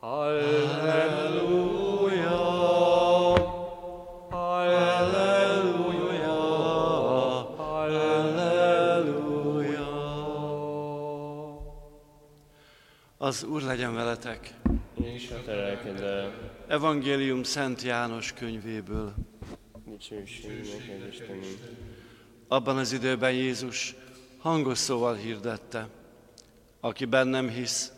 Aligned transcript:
Halleluja! 0.00 1.88
Halleluja! 4.30 6.32
Halleluja! 7.56 8.68
Az 13.16 13.44
Úr 13.44 13.62
legyen 13.62 13.94
veletek! 13.94 14.54
És 14.94 15.30
a 15.30 15.42
te. 15.44 15.80
Evangélium 16.66 17.42
Szent 17.42 17.82
János 17.82 18.32
könyvéből. 18.32 19.14
Dicsőség 19.84 20.50
neked, 20.50 21.08
Istenünk. 21.10 21.58
Abban 22.48 22.76
az 22.76 22.92
időben 22.92 23.32
Jézus 23.32 23.94
hangos 24.38 24.78
szóval 24.78 25.14
hirdette, 25.14 25.88
aki 26.80 27.04
bennem 27.04 27.48
hisz, 27.48 27.92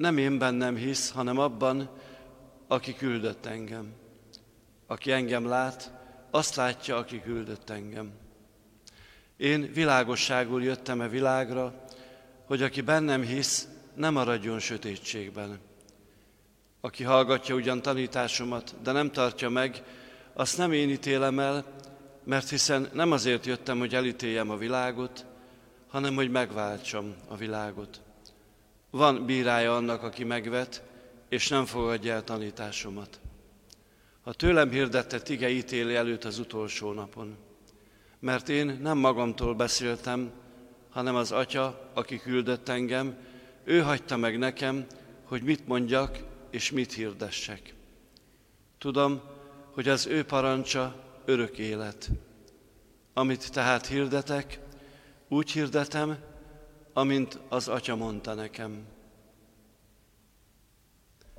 nem 0.00 0.18
én 0.18 0.38
bennem 0.38 0.76
hisz, 0.76 1.10
hanem 1.10 1.38
abban, 1.38 1.90
aki 2.68 2.94
küldött 2.94 3.46
engem. 3.46 3.92
Aki 4.86 5.12
engem 5.12 5.46
lát, 5.46 5.92
azt 6.30 6.54
látja, 6.54 6.96
aki 6.96 7.20
küldött 7.20 7.70
engem. 7.70 8.12
Én 9.36 9.72
világosságul 9.72 10.62
jöttem 10.62 11.00
e 11.00 11.08
világra, 11.08 11.84
hogy 12.44 12.62
aki 12.62 12.80
bennem 12.80 13.22
hisz, 13.22 13.68
nem 13.94 14.12
maradjon 14.12 14.58
sötétségben. 14.58 15.58
Aki 16.80 17.04
hallgatja 17.04 17.54
ugyan 17.54 17.82
tanításomat, 17.82 18.74
de 18.82 18.92
nem 18.92 19.10
tartja 19.10 19.48
meg, 19.48 19.82
azt 20.32 20.58
nem 20.58 20.72
én 20.72 20.90
ítélem 20.90 21.38
el, 21.38 21.64
mert 22.24 22.48
hiszen 22.48 22.88
nem 22.92 23.12
azért 23.12 23.46
jöttem, 23.46 23.78
hogy 23.78 23.94
elítéljem 23.94 24.50
a 24.50 24.56
világot, 24.56 25.26
hanem 25.88 26.14
hogy 26.14 26.30
megváltsam 26.30 27.14
a 27.28 27.36
világot. 27.36 28.00
Van 28.90 29.26
bírája 29.26 29.76
annak, 29.76 30.02
aki 30.02 30.24
megvet, 30.24 30.82
és 31.28 31.48
nem 31.48 31.64
fogadja 31.64 32.12
el 32.12 32.24
tanításomat. 32.24 33.20
A 34.22 34.34
tőlem 34.34 34.70
hirdetett 34.70 35.28
ige 35.28 35.48
ítéli 35.48 35.94
előtt 35.94 36.24
az 36.24 36.38
utolsó 36.38 36.92
napon. 36.92 37.36
Mert 38.18 38.48
én 38.48 38.78
nem 38.82 38.98
magamtól 38.98 39.54
beszéltem, 39.54 40.32
hanem 40.90 41.14
az 41.14 41.32
Atya, 41.32 41.90
aki 41.94 42.18
küldött 42.18 42.68
engem, 42.68 43.16
ő 43.64 43.80
hagyta 43.80 44.16
meg 44.16 44.38
nekem, 44.38 44.86
hogy 45.24 45.42
mit 45.42 45.66
mondjak 45.66 46.18
és 46.50 46.70
mit 46.70 46.92
hirdessek. 46.92 47.74
Tudom, 48.78 49.20
hogy 49.70 49.88
az 49.88 50.06
ő 50.06 50.24
parancsa 50.24 51.04
örök 51.24 51.58
élet. 51.58 52.10
Amit 53.12 53.52
tehát 53.52 53.86
hirdetek, 53.86 54.58
úgy 55.28 55.50
hirdetem, 55.50 56.18
amint 56.92 57.38
az 57.48 57.68
Atya 57.68 57.96
mondta 57.96 58.34
nekem. 58.34 58.86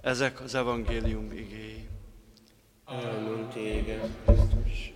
Ezek 0.00 0.40
az 0.40 0.54
evangélium 0.54 1.32
igéi. 1.32 1.88
Áldunk 2.84 3.52
téged, 3.52 4.10
Krisztus. 4.24 4.92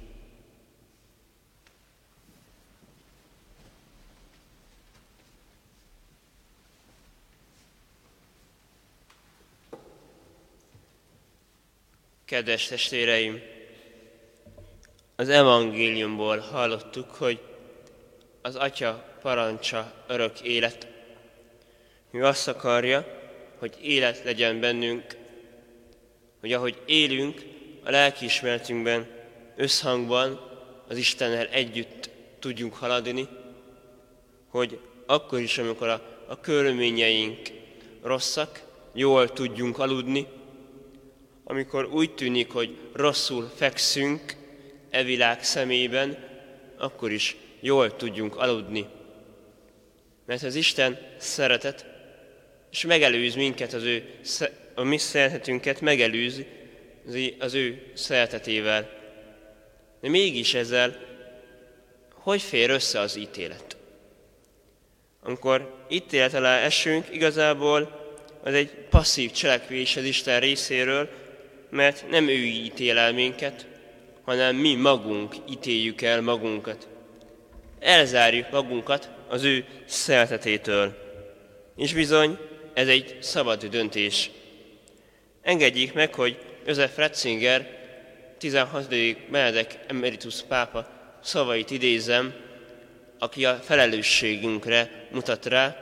Kedves 12.24 12.66
testvéreim! 12.66 13.40
Az 15.16 15.28
evangéliumból 15.28 16.38
hallottuk, 16.38 17.10
hogy 17.10 17.40
az 18.42 18.54
Atya 18.56 19.15
parancsa 19.26 19.92
örök 20.06 20.40
élet. 20.40 20.86
Ő 22.10 22.24
azt 22.24 22.48
akarja, 22.48 23.06
hogy 23.58 23.76
élet 23.82 24.24
legyen 24.24 24.60
bennünk, 24.60 25.04
hogy 26.40 26.52
ahogy 26.52 26.82
élünk, 26.84 27.44
a 27.84 27.90
lelkiismeretünkben, 27.90 29.06
összhangban, 29.56 30.40
az 30.88 30.96
Istennel 30.96 31.46
együtt 31.46 32.10
tudjunk 32.38 32.74
haladni, 32.74 33.28
hogy 34.48 34.78
akkor 35.06 35.40
is, 35.40 35.58
amikor 35.58 35.88
a, 35.88 36.02
a 36.26 36.40
körülményeink 36.40 37.48
rosszak, 38.02 38.62
jól 38.92 39.32
tudjunk 39.32 39.78
aludni, 39.78 40.26
amikor 41.44 41.84
úgy 41.84 42.14
tűnik, 42.14 42.52
hogy 42.52 42.76
rosszul 42.92 43.50
fekszünk 43.56 44.36
e 44.90 45.02
világ 45.02 45.44
szemében, 45.44 46.18
akkor 46.78 47.10
is 47.10 47.36
jól 47.60 47.96
tudjunk 47.96 48.36
aludni. 48.36 48.86
Mert 50.26 50.42
az 50.42 50.54
Isten 50.54 50.98
szeretet, 51.18 51.86
és 52.70 52.84
megelőz 52.84 53.34
minket 53.34 53.72
az 53.72 53.82
ő, 53.82 54.04
a 54.74 54.82
mi 54.82 54.98
szeretetünket 54.98 55.80
megelőz 55.80 56.42
az 57.38 57.54
ő 57.54 57.90
szeretetével. 57.94 58.90
De 60.00 60.08
mégis 60.08 60.54
ezzel 60.54 61.06
hogy 62.26 62.42
fér 62.42 62.70
össze 62.70 63.00
az 63.00 63.16
ítélet? 63.16 63.76
Amikor 65.22 65.84
ítélet 65.88 66.34
alá 66.34 66.58
esünk, 66.58 67.06
igazából 67.10 68.04
az 68.42 68.54
egy 68.54 68.70
passzív 68.90 69.30
cselekvés 69.30 69.96
az 69.96 70.04
Isten 70.04 70.40
részéről, 70.40 71.08
mert 71.70 72.08
nem 72.10 72.28
ő 72.28 72.44
ítél 72.44 72.98
el 72.98 73.12
minket, 73.12 73.66
hanem 74.24 74.56
mi 74.56 74.74
magunk 74.74 75.34
ítéljük 75.50 76.02
el 76.02 76.20
magunkat. 76.20 76.88
Elzárjuk 77.80 78.50
magunkat 78.50 79.10
az 79.28 79.42
ő 79.42 79.64
szeretetétől. 79.84 80.94
És 81.76 81.94
bizony, 81.94 82.38
ez 82.74 82.88
egy 82.88 83.16
szabad 83.20 83.64
döntés. 83.64 84.30
Engedjék 85.42 85.92
meg, 85.92 86.14
hogy 86.14 86.38
József 86.66 86.96
Ratzinger, 86.96 87.76
16. 88.38 88.88
Benedek 89.30 89.78
emeritus 89.86 90.42
pápa 90.42 90.88
szavait 91.22 91.70
idézem, 91.70 92.34
aki 93.18 93.44
a 93.44 93.54
felelősségünkre 93.54 95.08
mutat 95.10 95.46
rá, 95.46 95.76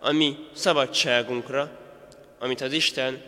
a 0.00 0.12
mi 0.12 0.36
szabadságunkra, 0.54 1.70
amit 2.38 2.60
az 2.60 2.72
Isten 2.72 3.22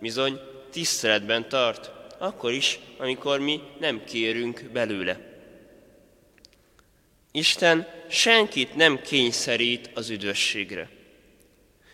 bizony 0.00 0.40
tiszteletben 0.70 1.48
tart, 1.48 1.90
akkor 2.18 2.52
is, 2.52 2.78
amikor 2.98 3.38
mi 3.38 3.60
nem 3.78 4.04
kérünk 4.04 4.70
belőle. 4.72 5.33
Isten 7.36 7.86
senkit 8.08 8.74
nem 8.74 9.00
kényszerít 9.00 9.90
az 9.94 10.10
üdvösségre. 10.10 10.88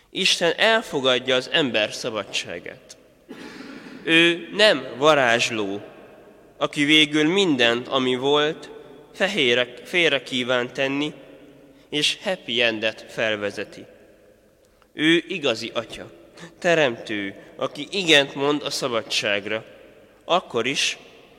Isten 0.09 0.53
elfogadja 0.57 1.35
az 1.35 1.49
ember 1.51 1.93
szabadságát. 1.93 2.97
Ő 4.03 4.49
nem 4.53 4.87
varázsló, 4.97 5.81
aki 6.57 6.83
végül 6.83 7.23
mindent, 7.23 7.87
ami 7.87 8.15
volt, 8.15 8.69
fehére, 9.13 9.73
félre 9.83 10.23
kíván 10.23 10.73
tenni, 10.73 11.13
és 11.89 12.17
happy 12.23 12.61
endet 12.61 13.05
felvezeti. 13.09 13.85
Ő 14.93 15.23
igazi 15.27 15.71
atya, 15.73 16.11
teremtő, 16.59 17.35
aki 17.55 17.87
igent 17.91 18.35
mond 18.35 18.63
a 18.63 18.69
szabadságra, 18.69 19.65
akkor 20.25 20.65
is, 20.65 20.97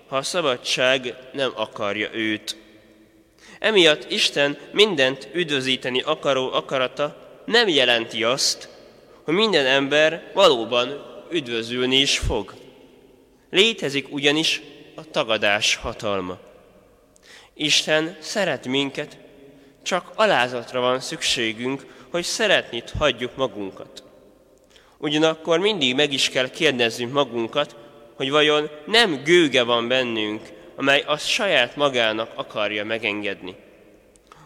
ha 0.09 0.17
a 0.17 0.23
szabadság 0.23 1.15
nem 1.33 1.53
akarja 1.55 2.09
őt. 2.13 2.62
Emiatt 3.59 4.11
Isten 4.11 4.59
mindent 4.73 5.29
üdvözíteni 5.33 6.01
akaró 6.01 6.53
akarata 6.53 7.17
nem 7.45 7.69
jelenti 7.69 8.25
azt, 8.25 8.69
hogy 9.25 9.35
minden 9.35 9.67
ember 9.67 10.31
valóban 10.35 11.03
üdvözülni 11.31 11.97
is 11.97 12.19
fog. 12.19 12.55
Létezik 13.51 14.13
ugyanis 14.13 14.63
a 14.95 15.11
tagadás 15.11 15.75
hatalma. 15.77 16.39
Isten 17.55 18.17
szeret 18.21 18.67
minket, 18.67 19.17
csak 19.83 20.13
alázatra 20.15 20.81
van 20.81 21.01
szükségünk, 21.01 21.87
hogy 22.11 22.25
szeretnit 22.25 22.93
hagyjuk 22.99 23.37
magunkat. 23.37 24.03
Ugyanakkor 24.99 25.59
mindig 25.59 25.95
meg 25.95 26.13
is 26.13 26.29
kell 26.29 26.51
kérdeznünk 26.51 27.13
magunkat, 27.13 27.77
hogy 28.15 28.31
vajon 28.31 28.71
nem 28.87 29.23
gőge 29.25 29.63
van 29.63 29.89
bennünk, 29.89 30.43
amely 30.83 31.03
azt 31.07 31.29
saját 31.29 31.77
magának 31.77 32.33
akarja 32.35 32.85
megengedni. 32.85 33.55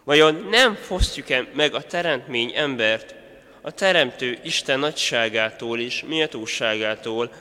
Vajon 0.05 0.47
nem 0.51 0.75
fosztjuk-e 0.75 1.47
meg 1.55 1.75
a 1.75 1.83
teremtmény 1.83 2.53
embert 2.55 3.15
a 3.61 3.71
teremtő 3.71 4.39
Isten 4.43 4.79
nagyságától 4.79 5.81
és 5.81 6.05
méltóságától, 6.07 7.33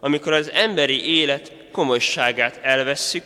amikor 0.00 0.32
az 0.32 0.50
emberi 0.50 1.18
élet 1.18 1.52
komolyságát 1.72 2.58
elvesszük, 2.62 3.24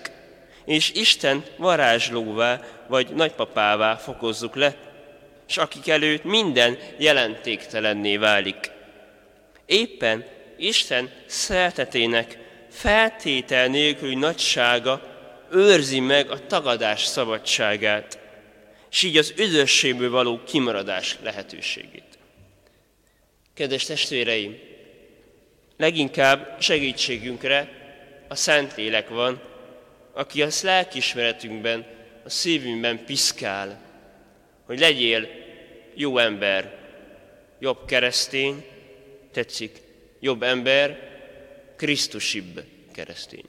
és 0.64 0.92
Isten 0.92 1.44
varázslóvá 1.56 2.60
vagy 2.88 3.08
nagypapává 3.14 3.96
fokozzuk 3.96 4.54
le, 4.54 4.76
és 5.48 5.56
akik 5.56 5.88
előtt 5.88 6.24
minden 6.24 6.78
jelentéktelenné 6.98 8.16
válik. 8.16 8.70
Éppen 9.66 10.24
Isten 10.56 11.10
szeretetének 11.26 12.39
feltétel 12.70 13.66
nélküli 13.66 14.14
nagysága 14.14 15.02
őrzi 15.52 16.00
meg 16.00 16.30
a 16.30 16.46
tagadás 16.46 17.04
szabadságát, 17.04 18.18
és 18.90 19.02
így 19.02 19.16
az 19.16 19.34
üdvösségből 19.36 20.10
való 20.10 20.40
kimaradás 20.46 21.16
lehetőségét. 21.22 22.18
Kedves 23.54 23.84
testvéreim, 23.84 24.58
leginkább 25.76 26.56
segítségünkre 26.60 27.68
a 28.28 28.34
Szentlélek 28.34 29.08
van, 29.08 29.40
aki 30.12 30.42
a 30.42 30.48
lelkismeretünkben, 30.62 31.86
a 32.24 32.30
szívünkben 32.30 33.04
piszkál, 33.04 33.80
hogy 34.66 34.78
legyél 34.78 35.28
jó 35.94 36.18
ember, 36.18 36.78
jobb 37.58 37.84
keresztény, 37.84 38.64
tetszik, 39.32 39.80
jobb 40.20 40.42
ember, 40.42 41.09
Krisztusibb 41.80 42.64
keresztény. 42.92 43.44